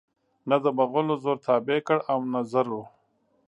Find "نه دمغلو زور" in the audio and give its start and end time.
0.49-1.37